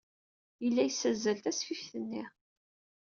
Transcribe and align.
Yella 0.63 0.83
yessazzal 0.83 1.37
tasfift-nni. 1.43 2.23